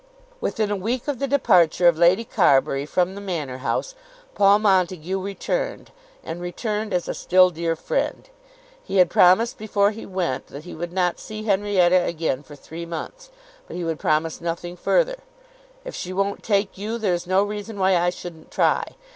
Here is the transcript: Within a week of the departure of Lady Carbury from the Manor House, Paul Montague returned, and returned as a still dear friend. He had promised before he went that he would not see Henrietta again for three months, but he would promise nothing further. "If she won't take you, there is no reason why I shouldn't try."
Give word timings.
Within 0.39 0.71
a 0.71 0.75
week 0.75 1.07
of 1.07 1.19
the 1.19 1.27
departure 1.27 1.87
of 1.87 1.95
Lady 1.95 2.23
Carbury 2.25 2.87
from 2.87 3.13
the 3.13 3.21
Manor 3.21 3.59
House, 3.59 3.93
Paul 4.33 4.57
Montague 4.57 5.19
returned, 5.19 5.91
and 6.23 6.41
returned 6.41 6.91
as 6.91 7.07
a 7.07 7.13
still 7.13 7.51
dear 7.51 7.75
friend. 7.75 8.27
He 8.83 8.97
had 8.97 9.11
promised 9.11 9.59
before 9.59 9.91
he 9.91 10.07
went 10.07 10.47
that 10.47 10.63
he 10.63 10.73
would 10.73 10.91
not 10.91 11.19
see 11.19 11.43
Henrietta 11.43 12.01
again 12.03 12.41
for 12.41 12.55
three 12.55 12.87
months, 12.87 13.29
but 13.67 13.75
he 13.75 13.83
would 13.83 13.99
promise 13.99 14.41
nothing 14.41 14.75
further. 14.75 15.17
"If 15.85 15.93
she 15.93 16.13
won't 16.13 16.41
take 16.41 16.79
you, 16.79 16.97
there 16.97 17.13
is 17.13 17.27
no 17.27 17.43
reason 17.43 17.77
why 17.77 17.95
I 17.95 18.09
shouldn't 18.09 18.49
try." 18.49 18.83